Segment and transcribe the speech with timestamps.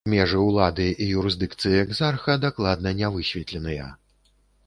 [0.11, 3.93] Межы ўлады і юрысдыкцыі экзарха дакладна не высветленыя.